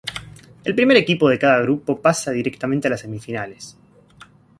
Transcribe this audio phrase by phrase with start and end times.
[0.63, 3.77] El primer equipo de cada grupo pasa directamente a las semifinales.